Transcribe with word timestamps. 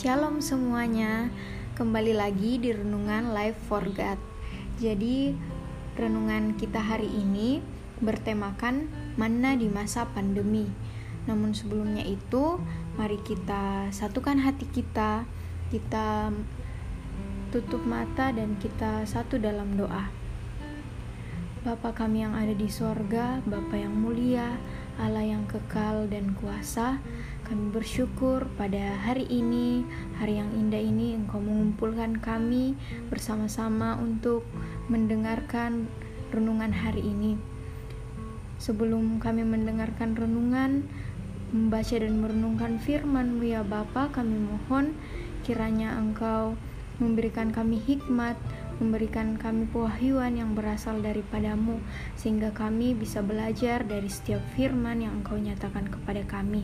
Shalom 0.00 0.40
semuanya, 0.40 1.28
kembali 1.76 2.16
lagi 2.16 2.56
di 2.56 2.72
Renungan 2.72 3.36
Life 3.36 3.60
for 3.68 3.84
God. 3.84 4.16
Jadi, 4.80 5.36
renungan 5.92 6.56
kita 6.56 6.80
hari 6.80 7.04
ini 7.04 7.60
bertemakan 8.00 8.88
mana 9.20 9.52
di 9.60 9.68
masa 9.68 10.08
pandemi. 10.08 10.64
Namun 11.28 11.52
sebelumnya 11.52 12.00
itu, 12.00 12.56
mari 12.96 13.20
kita 13.20 13.92
satukan 13.92 14.40
hati 14.40 14.72
kita, 14.72 15.28
kita 15.68 16.32
tutup 17.52 17.84
mata 17.84 18.32
dan 18.32 18.56
kita 18.56 19.04
satu 19.04 19.36
dalam 19.36 19.76
doa. 19.76 20.08
Bapa 21.60 21.92
kami 21.92 22.24
yang 22.24 22.32
ada 22.32 22.56
di 22.56 22.72
sorga, 22.72 23.44
Bapa 23.44 23.76
yang 23.76 23.92
mulia, 23.92 24.56
Allah 24.96 25.28
yang 25.28 25.44
kekal 25.44 26.08
dan 26.08 26.32
kuasa, 26.40 27.04
kami 27.50 27.74
bersyukur 27.74 28.46
pada 28.54 28.94
hari 29.02 29.26
ini, 29.26 29.82
hari 30.22 30.38
yang 30.38 30.54
indah 30.54 30.78
ini 30.78 31.18
Engkau 31.18 31.42
mengumpulkan 31.42 32.22
kami 32.22 32.78
bersama-sama 33.10 33.98
untuk 33.98 34.46
mendengarkan 34.86 35.90
renungan 36.30 36.70
hari 36.70 37.02
ini. 37.02 37.34
Sebelum 38.62 39.18
kami 39.18 39.42
mendengarkan 39.42 40.14
renungan, 40.14 40.86
membaca 41.50 41.90
dan 41.98 42.22
merenungkan 42.22 42.78
firman-Mu 42.78 43.42
ya 43.42 43.66
Bapa, 43.66 44.14
kami 44.14 44.38
mohon 44.38 44.94
kiranya 45.42 45.98
Engkau 45.98 46.54
memberikan 47.02 47.50
kami 47.50 47.82
hikmat, 47.82 48.38
memberikan 48.78 49.34
kami 49.34 49.66
pewahyuan 49.74 50.38
yang 50.38 50.54
berasal 50.54 51.02
daripadamu, 51.02 51.82
sehingga 52.14 52.54
kami 52.54 52.94
bisa 52.94 53.26
belajar 53.26 53.82
dari 53.82 54.06
setiap 54.06 54.38
firman 54.54 55.02
yang 55.02 55.18
Engkau 55.18 55.34
nyatakan 55.34 55.90
kepada 55.90 56.22
kami. 56.30 56.62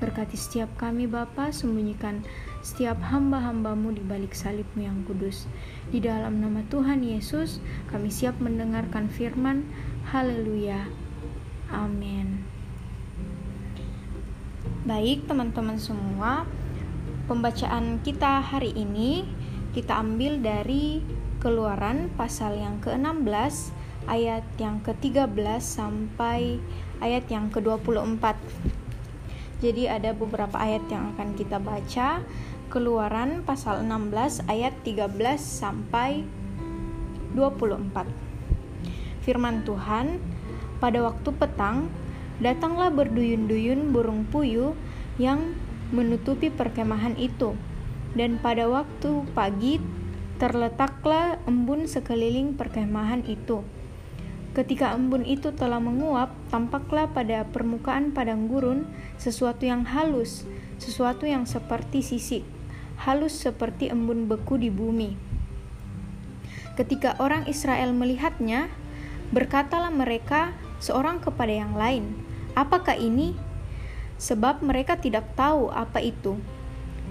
Berkati 0.00 0.32
setiap 0.32 0.72
kami 0.80 1.04
Bapa, 1.04 1.52
sembunyikan 1.52 2.24
setiap 2.64 2.96
hamba-hambamu 3.04 3.92
di 3.92 4.00
balik 4.00 4.32
salibmu 4.32 4.80
yang 4.80 5.04
kudus. 5.04 5.44
Di 5.92 6.00
dalam 6.00 6.40
nama 6.40 6.64
Tuhan 6.72 7.04
Yesus, 7.04 7.60
kami 7.92 8.08
siap 8.08 8.40
mendengarkan 8.40 9.12
firman. 9.12 9.68
Haleluya. 10.08 10.88
Amin. 11.68 12.40
Baik 14.88 15.28
teman-teman 15.28 15.76
semua, 15.76 16.48
pembacaan 17.28 18.00
kita 18.00 18.40
hari 18.40 18.72
ini 18.72 19.28
kita 19.76 20.00
ambil 20.00 20.40
dari 20.40 21.04
Keluaran 21.40 22.12
pasal 22.20 22.60
yang 22.60 22.84
ke-16 22.84 23.72
ayat 24.04 24.44
yang 24.60 24.76
ke-13 24.84 25.32
sampai 25.64 26.60
ayat 27.00 27.24
yang 27.32 27.48
ke-24. 27.48 28.36
Jadi 29.60 29.88
ada 29.88 30.16
beberapa 30.16 30.56
ayat 30.56 30.88
yang 30.88 31.12
akan 31.16 31.36
kita 31.36 31.60
baca. 31.60 32.24
Keluaran 32.72 33.44
pasal 33.44 33.84
16 33.84 34.48
ayat 34.48 34.72
13 34.82 35.12
sampai 35.36 36.24
24. 37.36 38.08
Firman 39.20 39.62
Tuhan, 39.68 40.16
pada 40.80 41.04
waktu 41.04 41.30
petang 41.36 41.92
datanglah 42.40 42.88
berduyun-duyun 42.88 43.92
burung 43.92 44.24
puyuh 44.32 44.72
yang 45.20 45.52
menutupi 45.92 46.48
perkemahan 46.48 47.18
itu. 47.20 47.52
Dan 48.16 48.40
pada 48.40 48.66
waktu 48.66 49.28
pagi 49.36 49.78
Terletaklah 50.40 51.36
embun 51.44 51.84
sekeliling 51.84 52.56
perkemahan 52.56 53.20
itu. 53.28 53.60
Ketika 54.50 54.90
embun 54.98 55.22
itu 55.22 55.54
telah 55.54 55.78
menguap, 55.78 56.34
tampaklah 56.50 57.06
pada 57.06 57.46
permukaan 57.46 58.10
padang 58.10 58.50
gurun 58.50 58.82
sesuatu 59.14 59.62
yang 59.62 59.86
halus, 59.86 60.42
sesuatu 60.82 61.22
yang 61.22 61.46
seperti 61.46 62.02
sisik, 62.02 62.42
halus 63.06 63.30
seperti 63.30 63.94
embun 63.94 64.26
beku 64.26 64.58
di 64.58 64.66
bumi. 64.66 65.14
Ketika 66.74 67.14
orang 67.22 67.46
Israel 67.46 67.94
melihatnya, 67.94 68.66
berkatalah 69.30 69.94
mereka 69.94 70.50
seorang 70.82 71.22
kepada 71.22 71.54
yang 71.54 71.78
lain, 71.78 72.18
"Apakah 72.58 72.98
ini?" 72.98 73.38
Sebab 74.18 74.66
mereka 74.66 74.98
tidak 74.98 75.30
tahu 75.38 75.70
apa 75.70 76.02
itu. 76.02 76.42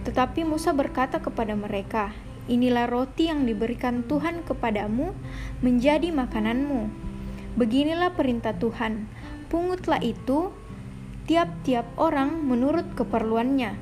Tetapi 0.03 0.43
Musa 0.43 0.75
berkata 0.75 1.23
kepada 1.23 1.55
mereka, 1.55 2.11
Inilah 2.49 2.89
roti 2.89 3.29
yang 3.29 3.45
diberikan 3.45 4.01
Tuhan 4.09 4.41
kepadamu 4.41 5.13
menjadi 5.61 6.09
makananmu. 6.09 7.08
Beginilah 7.57 8.13
perintah 8.13 8.53
Tuhan, 8.53 9.09
pungutlah 9.49 10.01
itu 10.03 10.53
tiap-tiap 11.25 11.85
orang 11.97 12.45
menurut 12.45 12.93
keperluannya. 12.93 13.77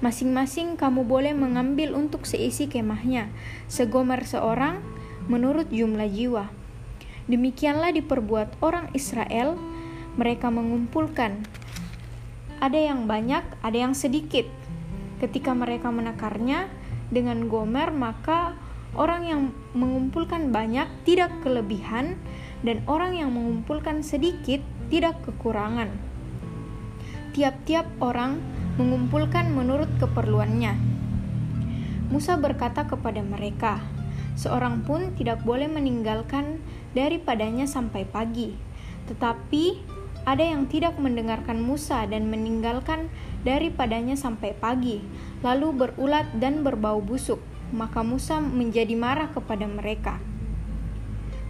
Masing-masing 0.00 0.80
kamu 0.80 1.04
boleh 1.04 1.36
mengambil 1.36 1.92
untuk 1.92 2.24
seisi 2.24 2.68
kemahnya, 2.68 3.28
segomer 3.68 4.24
seorang 4.24 4.80
menurut 5.28 5.68
jumlah 5.68 6.08
jiwa. 6.08 6.48
Demikianlah 7.28 7.92
diperbuat 7.92 8.64
orang 8.64 8.88
Israel, 8.96 9.60
mereka 10.16 10.48
mengumpulkan. 10.48 11.44
Ada 12.60 12.92
yang 12.92 13.04
banyak, 13.04 13.44
ada 13.60 13.76
yang 13.76 13.92
sedikit. 13.92 14.48
Ketika 15.20 15.52
mereka 15.52 15.92
menakarnya, 15.92 16.72
dengan 17.10 17.50
gomer 17.50 17.90
maka 17.90 18.54
orang 18.94 19.22
yang 19.26 19.40
mengumpulkan 19.74 20.54
banyak 20.54 20.86
tidak 21.04 21.30
kelebihan 21.42 22.16
dan 22.60 22.84
orang 22.84 23.16
yang 23.16 23.32
mengumpulkan 23.32 24.04
sedikit 24.04 24.60
tidak 24.92 25.20
kekurangan. 25.24 25.88
Tiap-tiap 27.32 27.86
orang 28.02 28.42
mengumpulkan 28.76 29.54
menurut 29.54 29.88
keperluannya. 30.02 30.74
Musa 32.10 32.34
berkata 32.34 32.90
kepada 32.90 33.22
mereka, 33.22 33.78
"Seorang 34.34 34.82
pun 34.82 35.14
tidak 35.14 35.46
boleh 35.46 35.70
meninggalkan 35.70 36.58
daripadanya 36.90 37.70
sampai 37.70 38.02
pagi, 38.02 38.58
tetapi 39.06 39.78
ada 40.28 40.44
yang 40.44 40.68
tidak 40.68 41.00
mendengarkan 41.00 41.64
Musa 41.64 42.04
dan 42.04 42.28
meninggalkan 42.28 43.08
daripadanya 43.40 44.18
sampai 44.18 44.52
pagi, 44.52 45.00
lalu 45.40 45.72
berulat 45.72 46.28
dan 46.36 46.60
berbau 46.60 47.00
busuk. 47.00 47.40
Maka 47.70 48.02
Musa 48.02 48.42
menjadi 48.42 48.92
marah 48.98 49.30
kepada 49.30 49.64
mereka. 49.64 50.18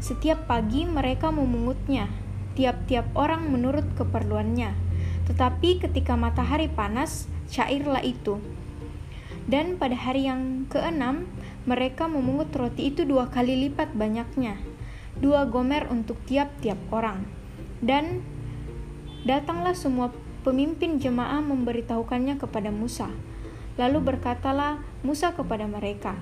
Setiap 0.00 0.48
pagi 0.48 0.88
mereka 0.88 1.28
memungutnya, 1.28 2.08
tiap-tiap 2.56 3.12
orang 3.12 3.52
menurut 3.52 3.84
keperluannya. 4.00 4.72
Tetapi 5.28 5.84
ketika 5.84 6.16
matahari 6.16 6.72
panas, 6.72 7.28
cairlah 7.52 8.00
itu. 8.00 8.40
Dan 9.44 9.76
pada 9.76 9.92
hari 9.92 10.24
yang 10.24 10.64
keenam, 10.72 11.28
mereka 11.68 12.08
memungut 12.08 12.48
roti 12.56 12.88
itu 12.88 13.04
dua 13.04 13.28
kali 13.28 13.68
lipat 13.68 13.92
banyaknya, 13.92 14.56
dua 15.20 15.44
gomer 15.44 15.84
untuk 15.92 16.16
tiap-tiap 16.24 16.80
orang. 16.88 17.28
Dan 17.84 18.24
datanglah 19.28 19.76
semua 19.76 20.16
pemimpin 20.40 20.96
jemaah 20.96 21.44
memberitahukannya 21.44 22.40
kepada 22.40 22.72
Musa. 22.72 23.12
Lalu 23.76 24.16
berkatalah 24.16 24.80
Musa 25.04 25.36
kepada 25.36 25.68
mereka, 25.68 26.16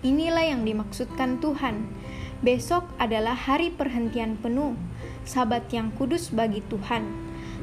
"Inilah 0.00 0.48
yang 0.48 0.64
dimaksudkan 0.64 1.44
Tuhan. 1.44 1.84
Besok 2.40 2.88
adalah 2.96 3.36
hari 3.36 3.68
perhentian 3.68 4.40
penuh, 4.40 4.72
Sabat 5.28 5.68
yang 5.76 5.92
kudus 5.92 6.32
bagi 6.32 6.64
Tuhan. 6.72 7.04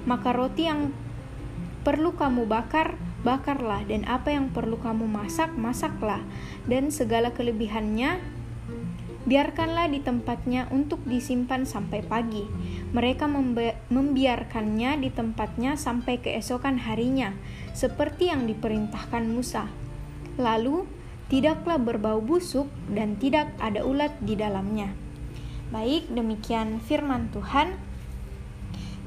Maka 0.05 0.29
roti 0.38 0.69
yang 0.69 0.93
perlu 1.81 2.13
kamu 2.13 2.45
bakar, 2.45 2.93
bakarlah, 3.25 3.81
dan 3.89 4.05
apa 4.05 4.29
yang 4.29 4.53
perlu 4.53 4.77
kamu 4.77 5.09
masak, 5.09 5.49
masaklah, 5.57 6.21
dan 6.69 6.93
segala 6.93 7.33
kelebihannya 7.33 8.21
biarkanlah 9.27 9.91
di 9.91 9.99
tempatnya 9.99 10.71
untuk 10.71 11.03
disimpan 11.03 11.67
sampai 11.67 11.99
pagi. 11.99 12.47
Mereka 12.95 13.27
membiarkannya 13.91 15.03
di 15.03 15.09
tempatnya 15.11 15.75
sampai 15.75 16.23
keesokan 16.23 16.79
harinya, 16.79 17.35
seperti 17.75 18.31
yang 18.31 18.47
diperintahkan 18.47 19.28
Musa. 19.28 19.67
Lalu, 20.40 20.87
tidaklah 21.28 21.78
berbau 21.79 22.24
busuk 22.24 22.68
dan 22.91 23.20
tidak 23.20 23.52
ada 23.59 23.84
ulat 23.84 24.16
di 24.24 24.40
dalamnya. 24.40 24.91
Baik, 25.72 26.08
demikian 26.12 26.79
firman 26.79 27.28
Tuhan. 27.35 27.76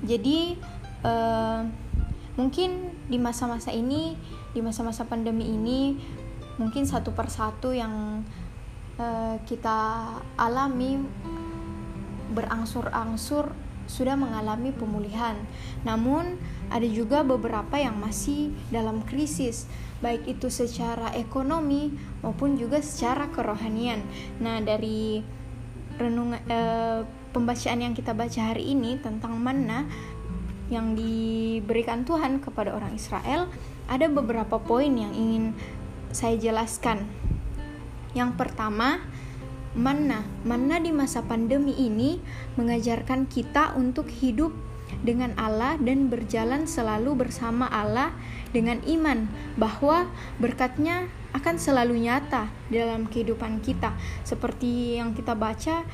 Jadi, 0.05 0.57
eh, 1.05 1.61
mungkin 2.37 2.71
di 3.09 3.17
masa-masa 3.17 3.73
ini, 3.73 4.17
di 4.53 4.61
masa-masa 4.61 5.09
pandemi 5.09 5.49
ini, 5.49 5.97
mungkin 6.61 6.85
satu 6.85 7.17
persatu 7.17 7.73
yang 7.73 8.25
Eh, 9.01 9.37
kita 9.49 10.13
alami 10.37 11.01
berangsur-angsur 12.37 13.49
sudah 13.91 14.15
mengalami 14.15 14.71
pemulihan. 14.71 15.35
Namun 15.83 16.39
ada 16.71 16.87
juga 16.87 17.27
beberapa 17.27 17.75
yang 17.75 17.99
masih 17.99 18.55
dalam 18.71 19.03
krisis, 19.03 19.67
baik 19.99 20.31
itu 20.31 20.47
secara 20.47 21.11
ekonomi 21.19 21.91
maupun 22.23 22.55
juga 22.55 22.79
secara 22.79 23.27
kerohanian. 23.35 23.99
Nah, 24.39 24.63
dari 24.63 25.27
renung 25.99 26.39
eh, 26.39 27.03
pembacaan 27.35 27.83
yang 27.83 27.95
kita 27.99 28.15
baca 28.15 28.55
hari 28.55 28.71
ini 28.71 28.97
tentang 29.03 29.35
mana 29.37 29.85
yang 30.71 30.95
diberikan 30.95 32.07
Tuhan 32.07 32.39
kepada 32.39 32.71
orang 32.71 32.95
Israel, 32.95 33.51
ada 33.91 34.07
beberapa 34.07 34.63
poin 34.63 34.95
yang 34.95 35.11
ingin 35.11 35.59
saya 36.15 36.39
jelaskan. 36.39 37.11
Yang 38.15 38.39
pertama, 38.39 39.03
mana? 39.77 40.27
Mana 40.43 40.83
di 40.83 40.91
masa 40.91 41.23
pandemi 41.23 41.75
ini 41.79 42.19
mengajarkan 42.59 43.31
kita 43.31 43.79
untuk 43.79 44.11
hidup 44.11 44.51
dengan 45.07 45.33
Allah 45.39 45.79
dan 45.79 46.11
berjalan 46.11 46.67
selalu 46.67 47.27
bersama 47.27 47.71
Allah 47.71 48.11
dengan 48.51 48.83
iman 48.83 49.31
bahwa 49.55 50.11
berkatnya 50.43 51.07
akan 51.31 51.57
selalu 51.63 52.03
nyata 52.03 52.51
dalam 52.75 53.07
kehidupan 53.07 53.63
kita 53.63 53.95
seperti 54.27 54.99
yang 54.99 55.15
kita 55.15 55.39
baca 55.39 55.87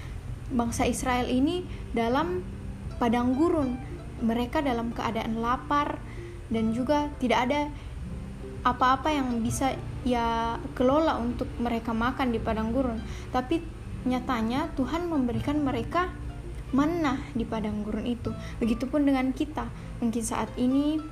bangsa 0.49 0.89
Israel 0.89 1.29
ini 1.29 1.69
dalam 1.93 2.41
padang 2.97 3.37
gurun 3.37 3.77
mereka 4.25 4.65
dalam 4.65 4.97
keadaan 4.97 5.45
lapar 5.45 6.01
dan 6.49 6.73
juga 6.73 7.13
tidak 7.21 7.51
ada 7.51 7.69
apa-apa 8.65 9.13
yang 9.13 9.45
bisa 9.45 9.77
ya 10.07 10.55
kelola 10.79 11.19
untuk 11.19 11.51
mereka 11.59 11.91
makan 11.91 12.31
di 12.31 12.39
padang 12.39 12.71
gurun. 12.71 13.03
Tapi 13.35 13.59
nyatanya 14.07 14.71
Tuhan 14.79 15.11
memberikan 15.11 15.59
mereka 15.67 16.15
mana 16.71 17.19
di 17.35 17.43
padang 17.43 17.83
gurun 17.83 18.07
itu. 18.07 18.31
Begitupun 18.63 19.03
dengan 19.03 19.35
kita. 19.35 19.67
Mungkin 19.99 20.23
saat 20.23 20.49
ini 20.55 21.03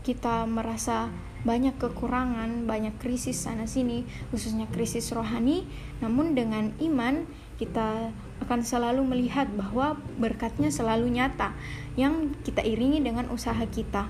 kita 0.00 0.48
merasa 0.48 1.12
banyak 1.46 1.78
kekurangan 1.78 2.66
banyak 2.66 2.98
krisis 2.98 3.38
sana 3.38 3.70
sini 3.70 4.08
khususnya 4.32 4.64
krisis 4.72 5.12
rohani. 5.12 5.68
Namun 6.00 6.32
dengan 6.32 6.72
iman 6.80 7.28
kita 7.60 8.10
akan 8.40 8.60
selalu 8.64 9.04
melihat 9.04 9.52
bahwa 9.52 10.00
berkatnya 10.16 10.72
selalu 10.72 11.12
nyata 11.12 11.52
yang 12.00 12.32
kita 12.40 12.64
iringi 12.64 13.04
dengan 13.04 13.28
usaha 13.28 13.60
kita. 13.68 14.08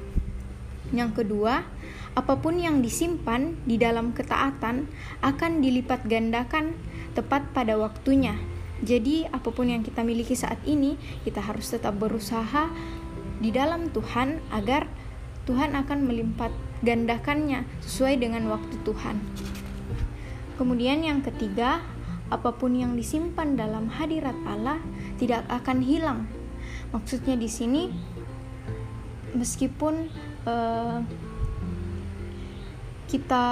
Yang 0.94 1.22
kedua 1.22 1.66
apa 2.16 2.40
pun 2.40 2.56
yang 2.56 2.80
disimpan 2.80 3.60
di 3.68 3.76
dalam 3.76 4.16
ketaatan 4.16 4.88
akan 5.20 5.52
dilipat 5.60 6.08
gandakan 6.08 6.72
tepat 7.12 7.52
pada 7.52 7.76
waktunya. 7.76 8.40
Jadi, 8.80 9.28
apa 9.28 9.52
pun 9.52 9.68
yang 9.68 9.84
kita 9.84 10.00
miliki 10.00 10.32
saat 10.32 10.60
ini, 10.64 10.96
kita 11.28 11.44
harus 11.44 11.68
tetap 11.68 11.96
berusaha 12.00 12.72
di 13.36 13.52
dalam 13.52 13.92
Tuhan 13.92 14.40
agar 14.48 14.88
Tuhan 15.44 15.76
akan 15.76 16.08
melipat 16.08 16.52
gandakannya 16.80 17.68
sesuai 17.84 18.20
dengan 18.20 18.48
waktu 18.48 18.80
Tuhan. 18.84 19.16
Kemudian 20.56 21.04
yang 21.04 21.20
ketiga, 21.20 21.84
apa 22.32 22.56
pun 22.56 22.72
yang 22.74 22.96
disimpan 22.96 23.54
dalam 23.60 23.92
hadirat 23.92 24.34
Allah 24.48 24.80
tidak 25.20 25.44
akan 25.52 25.84
hilang. 25.84 26.20
Maksudnya 26.90 27.36
di 27.36 27.46
sini 27.46 27.92
meskipun 29.36 30.08
uh, 30.48 31.04
kita 33.06 33.44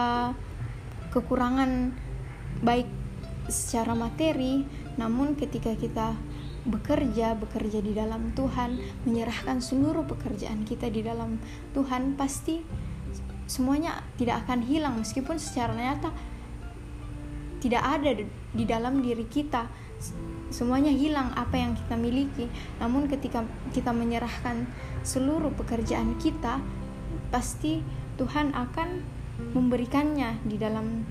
kekurangan 1.14 1.94
baik 2.62 2.90
secara 3.46 3.94
materi, 3.94 4.66
namun 4.98 5.38
ketika 5.38 5.74
kita 5.78 6.18
bekerja, 6.64 7.36
bekerja 7.36 7.78
di 7.84 7.92
dalam 7.92 8.32
Tuhan, 8.32 8.80
menyerahkan 9.04 9.60
seluruh 9.60 10.08
pekerjaan 10.08 10.64
kita 10.64 10.88
di 10.88 11.04
dalam 11.04 11.36
Tuhan, 11.76 12.16
pasti 12.16 12.64
semuanya 13.44 14.00
tidak 14.16 14.48
akan 14.48 14.64
hilang 14.64 14.96
meskipun 14.96 15.36
secara 15.36 15.76
nyata 15.76 16.08
tidak 17.60 17.80
ada 17.84 18.10
di 18.52 18.64
dalam 18.64 19.00
diri 19.00 19.24
kita. 19.28 19.68
Semuanya 20.52 20.92
hilang 20.92 21.32
apa 21.32 21.56
yang 21.56 21.72
kita 21.72 21.96
miliki. 21.96 22.46
Namun 22.76 23.08
ketika 23.08 23.40
kita 23.72 23.90
menyerahkan 23.90 24.68
seluruh 25.00 25.48
pekerjaan 25.56 26.20
kita, 26.20 26.60
pasti 27.32 27.80
Tuhan 28.20 28.52
akan 28.52 29.00
memberikannya 29.38 30.38
di 30.46 30.56
dalam 30.58 31.02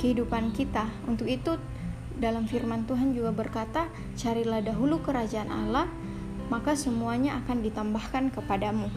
kehidupan 0.00 0.56
kita. 0.56 0.88
Untuk 1.04 1.28
itu 1.28 1.60
dalam 2.16 2.48
firman 2.48 2.88
Tuhan 2.88 3.12
juga 3.12 3.32
berkata, 3.32 3.88
"Carilah 4.16 4.64
dahulu 4.64 5.00
kerajaan 5.04 5.52
Allah, 5.52 5.88
maka 6.48 6.72
semuanya 6.76 7.40
akan 7.44 7.60
ditambahkan 7.64 8.32
kepadamu." 8.32 8.88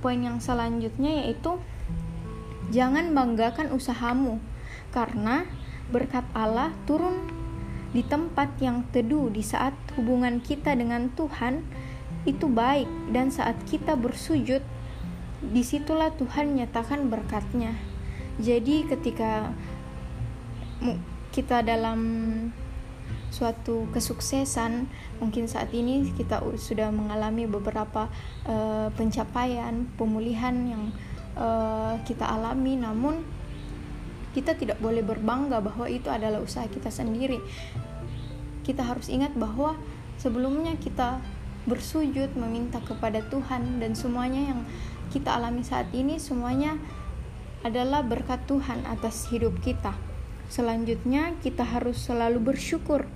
Poin 0.00 0.20
yang 0.20 0.40
selanjutnya 0.40 1.24
yaitu 1.24 1.56
jangan 2.68 3.12
banggakan 3.12 3.72
usahamu 3.72 4.40
karena 4.92 5.48
berkat 5.92 6.24
Allah 6.32 6.72
turun 6.88 7.24
di 7.94 8.02
tempat 8.02 8.58
yang 8.58 8.84
teduh 8.90 9.30
di 9.30 9.40
saat 9.40 9.72
hubungan 9.94 10.42
kita 10.42 10.74
dengan 10.74 11.12
Tuhan 11.14 11.62
itu 12.24 12.48
baik 12.50 12.88
dan 13.12 13.30
saat 13.30 13.54
kita 13.68 13.94
bersujud 13.94 14.64
di 15.52 15.62
situlah 15.66 16.14
Tuhan 16.14 16.56
nyatakan 16.56 17.12
berkatnya. 17.12 17.76
Jadi 18.40 18.88
ketika 18.88 19.52
kita 21.34 21.62
dalam 21.62 22.00
suatu 23.34 23.90
kesuksesan 23.90 24.86
mungkin 25.18 25.50
saat 25.50 25.74
ini 25.74 26.14
kita 26.14 26.38
sudah 26.54 26.94
mengalami 26.94 27.50
beberapa 27.50 28.06
uh, 28.46 28.88
pencapaian 28.94 29.90
pemulihan 29.98 30.54
yang 30.54 30.82
uh, 31.34 31.98
kita 32.06 32.22
alami. 32.22 32.78
Namun 32.78 33.26
kita 34.34 34.54
tidak 34.54 34.78
boleh 34.82 35.02
berbangga 35.02 35.62
bahwa 35.62 35.86
itu 35.86 36.10
adalah 36.10 36.42
usaha 36.42 36.66
kita 36.66 36.90
sendiri. 36.90 37.38
Kita 38.66 38.82
harus 38.82 39.10
ingat 39.10 39.34
bahwa 39.34 39.78
sebelumnya 40.18 40.74
kita 40.78 41.22
bersujud 41.64 42.36
meminta 42.36 42.76
kepada 42.84 43.24
Tuhan 43.32 43.80
dan 43.80 43.96
semuanya 43.96 44.52
yang 44.54 44.60
kita 45.12 45.36
alami 45.36 45.66
saat 45.66 45.90
ini 45.92 46.16
semuanya 46.16 46.78
adalah 47.64 48.04
berkat 48.04 48.44
Tuhan 48.44 48.84
atas 48.84 49.32
hidup 49.32 49.56
kita. 49.64 49.96
Selanjutnya, 50.52 51.32
kita 51.40 51.64
harus 51.64 51.96
selalu 51.96 52.52
bersyukur 52.52 53.08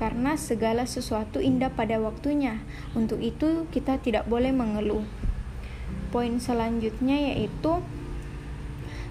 karena 0.00 0.34
segala 0.40 0.88
sesuatu 0.88 1.38
indah 1.38 1.68
pada 1.70 2.00
waktunya. 2.00 2.64
Untuk 2.96 3.20
itu, 3.20 3.68
kita 3.68 4.00
tidak 4.00 4.24
boleh 4.24 4.50
mengeluh. 4.50 5.04
Poin 6.08 6.40
selanjutnya 6.40 7.36
yaitu 7.36 7.84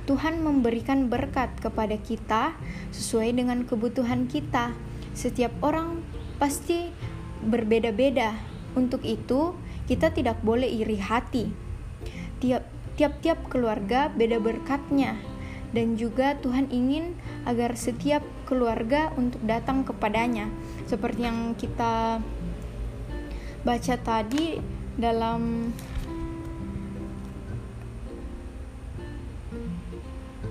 Tuhan 0.04 0.44
memberikan 0.44 1.07
berkat 1.07 1.54
kepada 1.62 1.95
kita 1.95 2.57
sesuai 2.92 3.38
dengan 3.38 3.63
kebutuhan 3.63 4.25
kita. 4.27 4.75
Setiap 5.13 5.54
orang 5.62 6.01
pasti 6.42 6.89
berbeda-beda. 7.45 8.36
Untuk 8.74 9.06
itu, 9.06 9.53
kita 9.86 10.10
tidak 10.10 10.41
boleh 10.41 10.67
iri 10.67 10.98
hati 10.98 11.62
tiap 12.43 12.67
tiap-tiap 13.00 13.47
keluarga 13.47 14.12
beda 14.12 14.43
berkatnya. 14.43 15.15
Dan 15.73 15.97
juga 15.97 16.38
Tuhan 16.38 16.69
ingin 16.69 17.17
agar 17.50 17.73
setiap 17.73 18.21
keluarga 18.45 19.09
untuk 19.17 19.41
datang 19.41 19.81
kepadanya. 19.81 20.51
Seperti 20.85 21.25
yang 21.25 21.57
kita 21.57 22.21
baca 23.63 23.95
tadi 23.97 24.62
dalam 25.00 25.73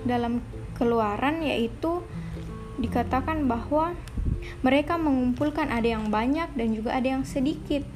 dalam 0.03 0.43
keluaran 0.75 1.39
yaitu 1.39 2.03
dikatakan 2.75 3.47
bahwa 3.47 3.95
mereka 4.59 4.99
mengumpulkan 4.99 5.71
ada 5.71 5.87
yang 5.95 6.11
banyak 6.11 6.51
dan 6.59 6.75
juga 6.75 6.99
ada 6.99 7.07
yang 7.15 7.23
sedikit 7.23 7.87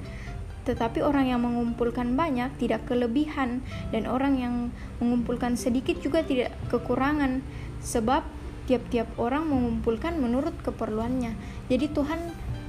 tetapi 0.68 1.00
orang 1.00 1.32
yang 1.32 1.40
mengumpulkan 1.40 2.20
banyak 2.20 2.52
tidak 2.60 2.84
kelebihan 2.84 3.64
dan 3.96 4.04
orang 4.04 4.36
yang 4.36 4.56
mengumpulkan 5.00 5.56
sedikit 5.56 5.96
juga 6.04 6.28
tidak 6.28 6.52
kekurangan 6.68 7.40
sebab 7.80 8.28
tiap-tiap 8.68 9.08
orang 9.16 9.48
mengumpulkan 9.48 10.20
menurut 10.20 10.52
keperluannya. 10.60 11.32
Jadi 11.72 11.88
Tuhan 11.96 12.20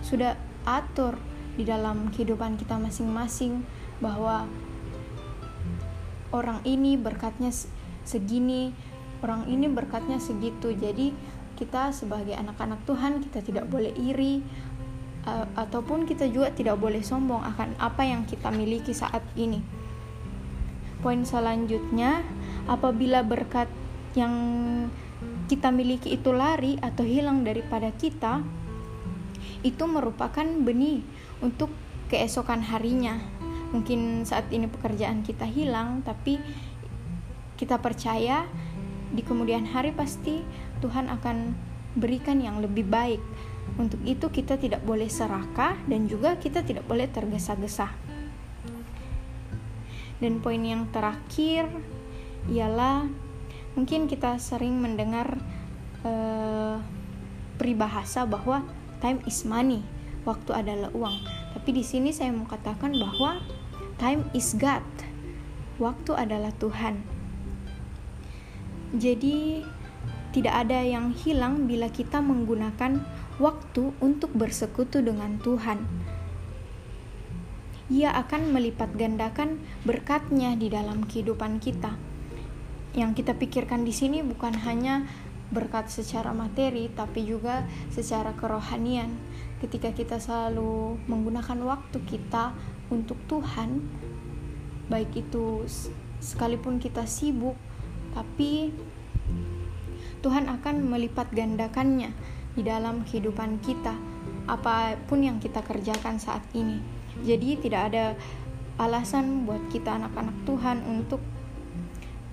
sudah 0.07 0.39
atur 0.63 1.19
di 1.59 1.67
dalam 1.67 2.15
kehidupan 2.15 2.55
kita 2.55 2.79
masing-masing 2.79 3.67
bahwa 3.99 4.47
orang 6.31 6.63
ini 6.63 6.95
berkatnya 6.95 7.51
segini, 8.07 8.71
orang 9.27 9.51
ini 9.51 9.67
berkatnya 9.67 10.23
segitu. 10.23 10.71
Jadi 10.71 11.11
kita 11.59 11.91
sebagai 11.91 12.39
anak-anak 12.39 12.79
Tuhan 12.87 13.19
kita 13.19 13.43
tidak 13.43 13.67
boleh 13.67 13.91
iri 13.99 14.47
uh, 15.29 15.47
ataupun 15.53 16.09
kita 16.09 16.25
juga 16.33 16.49
tidak 16.57 16.81
boleh 16.81 17.05
sombong 17.05 17.45
akan 17.45 17.77
apa 17.77 18.03
yang 18.09 18.25
kita 18.25 18.49
miliki 18.49 18.97
saat 18.97 19.21
ini. 19.37 19.61
Poin 21.05 21.23
selanjutnya, 21.23 22.25
apabila 22.67 23.23
berkat 23.23 23.69
yang 24.17 24.35
kita 25.47 25.71
miliki 25.71 26.17
itu 26.19 26.35
lari 26.35 26.81
atau 26.81 27.07
hilang 27.07 27.47
daripada 27.47 27.93
kita, 27.95 28.43
itu 29.63 29.85
merupakan 29.87 30.45
benih 30.45 31.05
untuk 31.45 31.71
keesokan 32.11 32.65
harinya. 32.67 33.21
Mungkin 33.71 34.25
saat 34.25 34.49
ini 34.51 34.67
pekerjaan 34.67 35.23
kita 35.23 35.45
hilang, 35.45 36.03
tapi 36.03 36.41
kita 37.61 37.79
percaya 37.79 38.49
di 39.13 39.23
kemudian 39.23 39.69
hari 39.69 39.95
pasti 39.95 40.43
Tuhan 40.83 41.11
akan 41.11 41.55
berikan 41.99 42.39
yang 42.39 42.63
lebih 42.63 42.87
baik 42.87 43.23
untuk 43.79 44.03
itu 44.03 44.27
kita 44.27 44.59
tidak 44.59 44.83
boleh 44.83 45.07
serakah 45.07 45.79
dan 45.87 46.11
juga 46.11 46.35
kita 46.37 46.67
tidak 46.67 46.83
boleh 46.91 47.07
tergesa-gesa. 47.07 47.95
Dan 50.19 50.43
poin 50.43 50.59
yang 50.59 50.91
terakhir 50.91 51.71
ialah 52.51 53.07
mungkin 53.79 54.11
kita 54.11 54.35
sering 54.43 54.83
mendengar 54.83 55.39
uh, 56.03 56.83
peribahasa 57.55 58.27
bahwa 58.27 58.67
time 58.99 59.23
is 59.31 59.47
money, 59.47 59.87
waktu 60.27 60.51
adalah 60.59 60.91
uang. 60.91 61.23
Tapi 61.55 61.71
di 61.71 61.87
sini 61.87 62.11
saya 62.11 62.35
mau 62.35 62.51
katakan 62.51 62.99
bahwa 62.99 63.39
time 64.03 64.27
is 64.35 64.59
God, 64.59 64.83
waktu 65.79 66.19
adalah 66.19 66.51
Tuhan. 66.59 66.99
Jadi 68.99 69.63
tidak 70.35 70.67
ada 70.67 70.83
yang 70.83 71.15
hilang 71.15 71.71
bila 71.71 71.87
kita 71.89 72.19
menggunakan 72.19 73.01
waktu 73.39 73.95
untuk 74.03 74.35
bersekutu 74.35 74.99
dengan 74.99 75.39
Tuhan. 75.39 75.87
Ia 77.89 78.13
akan 78.13 78.53
melipat 78.53 78.93
gandakan 78.99 79.63
berkatnya 79.87 80.59
di 80.59 80.69
dalam 80.69 81.07
kehidupan 81.09 81.63
kita. 81.63 81.97
Yang 82.93 83.23
kita 83.25 83.33
pikirkan 83.39 83.87
di 83.87 83.95
sini 83.95 84.21
bukan 84.21 84.53
hanya 84.67 85.09
berkat 85.49 85.89
secara 85.89 86.37
materi, 86.37 86.93
tapi 86.93 87.25
juga 87.25 87.65
secara 87.89 88.37
kerohanian. 88.37 89.09
Ketika 89.65 89.97
kita 89.97 90.21
selalu 90.21 91.01
menggunakan 91.09 91.57
waktu 91.65 91.99
kita 92.05 92.53
untuk 92.93 93.17
Tuhan, 93.25 93.81
baik 94.93 95.17
itu 95.17 95.65
sekalipun 96.21 96.77
kita 96.77 97.09
sibuk, 97.09 97.57
tapi 98.13 98.75
Tuhan 100.21 100.51
akan 100.51 100.85
melipat 100.85 101.33
gandakannya 101.33 102.13
di 102.59 102.67
dalam 102.67 103.07
kehidupan 103.07 103.63
kita, 103.63 103.95
apa 104.51 104.99
pun 105.07 105.23
yang 105.23 105.39
kita 105.39 105.63
kerjakan 105.63 106.19
saat 106.19 106.43
ini. 106.59 106.83
Jadi, 107.23 107.55
tidak 107.63 107.95
ada 107.95 108.19
alasan 108.83 109.47
buat 109.47 109.63
kita, 109.71 109.95
anak-anak 110.03 110.35
Tuhan, 110.43 110.83
untuk 110.83 111.23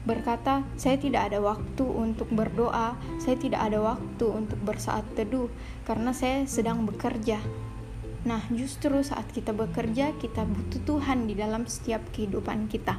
berkata, 0.05 0.65
"Saya 0.77 0.97
tidak 0.97 1.29
ada 1.29 1.41
waktu 1.41 1.85
untuk 1.85 2.29
berdoa, 2.33 2.97
saya 3.21 3.37
tidak 3.37 3.61
ada 3.61 3.81
waktu 3.81 4.25
untuk 4.25 4.57
bersaat 4.61 5.05
teduh 5.17 5.49
karena 5.85 6.13
saya 6.13 6.45
sedang 6.45 6.85
bekerja." 6.85 7.41
Nah, 8.25 8.41
justru 8.53 9.05
saat 9.05 9.29
kita 9.29 9.53
bekerja, 9.53 10.13
kita 10.17 10.45
butuh 10.49 10.81
Tuhan 10.81 11.29
di 11.29 11.37
dalam 11.37 11.69
setiap 11.69 12.01
kehidupan 12.09 12.65
kita. 12.69 12.97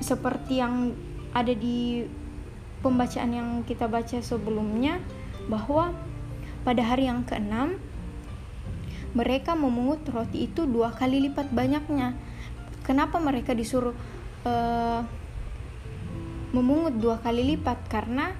Seperti 0.00 0.60
yang 0.60 0.92
ada 1.32 1.52
di 1.52 2.04
pembacaan 2.82 3.30
yang 3.32 3.48
kita 3.62 3.86
baca 3.86 4.18
sebelumnya 4.18 4.98
bahwa 5.46 5.94
pada 6.66 6.82
hari 6.82 7.06
yang 7.06 7.22
keenam 7.22 7.78
mereka 9.12 9.52
memungut 9.54 10.02
roti 10.08 10.50
itu 10.50 10.64
dua 10.64 10.92
kali 10.92 11.30
lipat 11.30 11.52
banyaknya. 11.52 12.16
Kenapa 12.82 13.22
mereka 13.22 13.54
disuruh 13.54 13.94
uh, 14.42 15.00
memungut 16.50 16.98
dua 16.98 17.22
kali 17.22 17.54
lipat? 17.54 17.78
Karena 17.86 18.34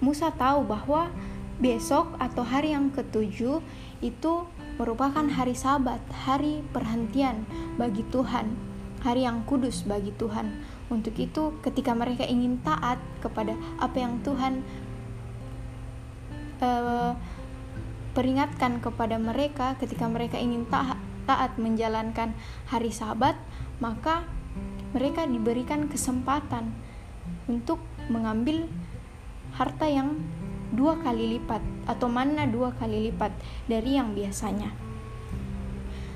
Musa 0.00 0.30
tahu 0.30 0.68
bahwa 0.68 1.10
besok 1.58 2.18
atau 2.18 2.42
hari 2.42 2.74
yang 2.74 2.90
ketujuh 2.90 3.62
itu 4.02 4.32
merupakan 4.76 5.22
hari 5.30 5.54
Sabat, 5.54 6.02
hari 6.26 6.60
perhentian 6.74 7.46
bagi 7.78 8.02
Tuhan, 8.10 8.52
hari 9.00 9.24
yang 9.24 9.46
kudus 9.46 9.86
bagi 9.86 10.10
Tuhan. 10.18 10.50
Untuk 10.92 11.16
itu, 11.16 11.56
ketika 11.64 11.96
mereka 11.96 12.28
ingin 12.28 12.60
taat 12.60 13.00
kepada 13.24 13.56
apa 13.80 13.96
yang 13.96 14.20
Tuhan 14.20 14.60
uh, 16.60 17.16
peringatkan 18.12 18.78
kepada 18.84 19.16
mereka, 19.16 19.74
ketika 19.80 20.06
mereka 20.06 20.36
ingin 20.36 20.68
taat, 20.68 21.00
taat 21.24 21.56
menjalankan 21.56 22.36
hari 22.68 22.92
Sabat, 22.92 23.34
maka 23.80 24.28
mereka 24.94 25.26
diberikan 25.26 25.90
kesempatan 25.90 26.70
untuk 27.50 27.82
mengambil 28.06 28.68
harta 29.56 29.88
yang 29.88 30.20
dua 30.74 30.98
kali 31.00 31.38
lipat 31.38 31.62
atau 31.86 32.06
mana 32.10 32.46
dua 32.46 32.74
kali 32.76 33.10
lipat 33.10 33.32
dari 33.66 33.96
yang 33.98 34.12
biasanya. 34.12 34.70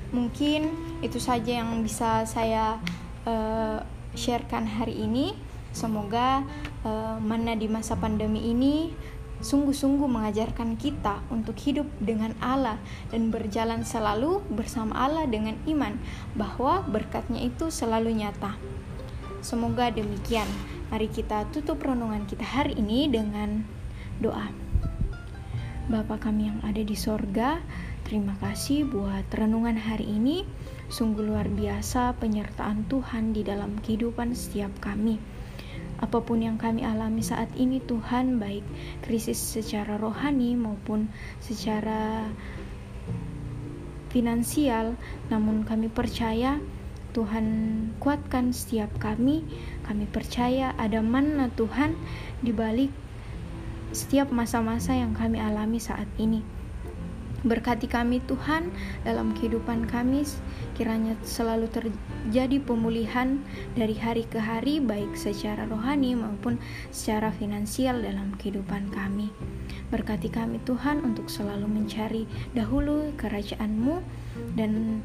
Mungkin 0.09 0.61
itu 1.05 1.21
saja 1.21 1.61
yang 1.61 1.83
bisa 1.85 2.25
saya 2.25 2.81
uh, 3.27 3.79
sharekan 4.15 4.65
hari 4.65 4.95
ini. 4.95 5.35
Semoga 5.69 6.41
uh, 6.81 7.21
mana 7.21 7.53
di 7.53 7.69
masa 7.69 7.93
pandemi 7.93 8.49
ini 8.49 8.89
sungguh-sungguh 9.39 10.07
mengajarkan 10.07 10.75
kita 10.75 11.23
untuk 11.31 11.55
hidup 11.63 11.87
dengan 12.03 12.35
Allah 12.43 12.75
dan 13.13 13.31
berjalan 13.31 13.87
selalu 13.87 14.43
bersama 14.51 14.91
Allah 14.99 15.23
dengan 15.29 15.55
iman 15.63 15.95
bahwa 16.35 16.83
berkatnya 16.83 17.39
itu 17.47 17.71
selalu 17.71 18.11
nyata. 18.19 18.59
Semoga 19.39 19.87
demikian. 19.87 20.47
Mari 20.91 21.07
kita 21.07 21.47
tutup 21.53 21.79
renungan 21.85 22.27
kita 22.27 22.43
hari 22.43 22.75
ini 22.75 23.07
dengan 23.07 23.63
doa. 24.19 24.51
Bapa 25.89 26.21
kami 26.21 26.51
yang 26.51 26.59
ada 26.61 26.83
di 26.83 26.93
sorga, 26.93 27.63
terima 28.05 28.35
kasih 28.43 28.85
buat 28.85 29.25
renungan 29.31 29.79
hari 29.79 30.05
ini. 30.05 30.45
Sungguh 30.89 31.21
luar 31.21 31.45
biasa 31.45 32.17
penyertaan 32.17 32.89
Tuhan 32.89 33.29
di 33.37 33.45
dalam 33.45 33.77
kehidupan 33.77 34.33
setiap 34.33 34.73
kami. 34.81 35.21
Apa 36.01 36.25
pun 36.25 36.41
yang 36.41 36.57
kami 36.57 36.81
alami 36.81 37.21
saat 37.21 37.53
ini 37.53 37.77
Tuhan, 37.77 38.41
baik 38.41 38.65
krisis 39.05 39.37
secara 39.37 40.01
rohani 40.01 40.57
maupun 40.57 41.13
secara 41.37 42.25
finansial, 44.09 44.97
namun 45.29 45.61
kami 45.61 45.93
percaya 45.93 46.57
Tuhan 47.13 47.45
kuatkan 48.01 48.49
setiap 48.49 48.89
kami. 48.97 49.45
Kami 49.85 50.09
percaya 50.09 50.73
ada 50.73 51.05
mana 51.05 51.53
Tuhan 51.53 51.93
di 52.41 52.49
balik 52.49 52.89
setiap 53.93 54.33
masa-masa 54.33 54.97
yang 54.97 55.13
kami 55.13 55.37
alami 55.37 55.77
saat 55.77 56.09
ini. 56.17 56.58
Berkati 57.39 57.87
kami 57.87 58.19
Tuhan 58.27 58.67
dalam 59.07 59.31
kehidupan 59.31 59.87
kami, 59.87 60.27
kiranya 60.75 61.15
selalu 61.23 61.71
terjadi 61.71 62.59
pemulihan 62.59 63.39
dari 63.79 63.95
hari 63.95 64.27
ke 64.27 64.43
hari 64.43 64.83
baik 64.83 65.15
secara 65.15 65.63
rohani 65.71 66.19
maupun 66.19 66.59
secara 66.91 67.31
finansial 67.31 68.03
dalam 68.03 68.35
kehidupan 68.35 68.91
kami. 68.91 69.31
Berkati 69.87 70.27
kami 70.27 70.59
Tuhan 70.67 70.99
untuk 70.99 71.31
selalu 71.31 71.65
mencari 71.65 72.23
dahulu 72.51 73.15
kerajaan-Mu 73.15 74.03
dan 74.59 74.99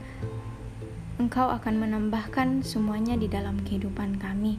Engkau 1.14 1.46
akan 1.46 1.78
menambahkan 1.78 2.66
semuanya 2.66 3.14
di 3.14 3.30
dalam 3.30 3.62
kehidupan 3.62 4.18
kami. 4.18 4.58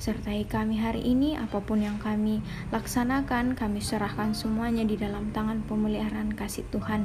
Sertai 0.00 0.48
kami 0.48 0.80
hari 0.80 1.04
ini, 1.04 1.36
apa 1.36 1.60
pun 1.60 1.84
yang 1.84 2.00
kami 2.00 2.40
laksanakan, 2.72 3.52
kami 3.52 3.84
serahkan 3.84 4.32
semuanya 4.32 4.80
di 4.80 4.96
dalam 4.96 5.28
tangan 5.36 5.60
pemeliharaan 5.68 6.32
kasih 6.32 6.64
Tuhan. 6.72 7.04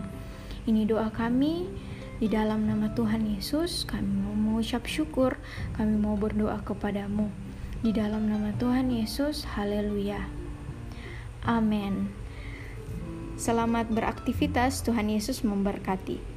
Ini 0.64 0.88
doa 0.88 1.12
kami, 1.12 1.68
di 2.24 2.32
dalam 2.32 2.64
nama 2.64 2.96
Tuhan 2.96 3.28
Yesus, 3.28 3.84
kami 3.84 4.08
mau 4.08 4.32
mengucap 4.32 4.88
syukur, 4.88 5.36
kami 5.76 6.00
mau 6.00 6.16
berdoa 6.16 6.64
kepadamu. 6.64 7.28
Di 7.84 7.92
dalam 7.92 8.32
nama 8.32 8.56
Tuhan 8.56 8.88
Yesus, 8.88 9.44
haleluya. 9.44 10.32
Amin. 11.44 12.08
Selamat 13.36 13.92
beraktivitas, 13.92 14.80
Tuhan 14.88 15.12
Yesus 15.12 15.44
memberkati. 15.44 16.35